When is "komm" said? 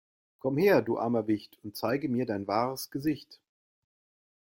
0.39-0.57